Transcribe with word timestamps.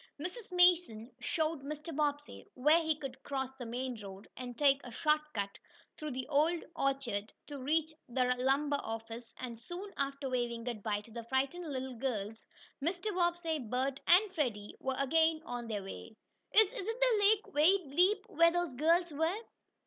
Mrs. 0.19 0.51
Mason 0.51 1.11
showed 1.19 1.61
Mr. 1.61 1.95
Bobbsey 1.95 2.47
where 2.55 2.81
he 2.81 2.95
could 2.95 3.21
cross 3.21 3.51
the 3.59 3.67
main 3.67 4.01
road, 4.01 4.27
and 4.35 4.57
take 4.57 4.81
a 4.83 4.89
short 4.89 5.21
cut 5.33 5.59
through 5.95 6.07
an 6.07 6.25
old 6.27 6.63
orchard, 6.75 7.31
to 7.45 7.59
reach 7.59 7.93
the 8.09 8.35
lumber 8.39 8.79
office, 8.81 9.31
and 9.37 9.59
soon, 9.59 9.93
after 9.97 10.27
waving 10.27 10.63
good 10.63 10.81
bye 10.81 11.01
to 11.01 11.11
the 11.11 11.23
frightened 11.25 11.71
little 11.71 11.93
girls, 11.97 12.47
Mr. 12.83 13.13
Bobbsey, 13.13 13.59
Bert 13.59 13.99
and 14.07 14.33
Freddie 14.33 14.75
were 14.79 14.95
again 14.97 15.39
on 15.45 15.67
their 15.67 15.83
way. 15.83 16.15
"Is 16.51 16.73
is 16.73 16.87
the 16.87 17.19
lake 17.19 17.53
very 17.53 17.93
deep 17.95 18.25
where 18.27 18.49
those 18.49 18.71
girls 18.71 19.11
were?" 19.11 19.37